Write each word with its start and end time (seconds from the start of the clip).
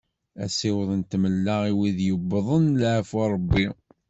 Asiweḍ 0.43 0.89
n 0.99 1.01
tmella 1.03 1.55
i 1.71 1.73
wid 1.77 1.97
yewwḍen 2.07 2.65
leɛfu 2.81 3.21
n 3.25 3.29
Rebbi. 3.33 3.65